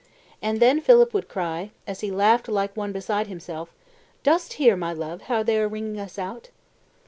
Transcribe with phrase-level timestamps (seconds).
[0.41, 3.71] And then Philip would cry, as he laughed like one beside himself,
[4.23, 6.49] 'Dost hear, my love, how they are ringing us out?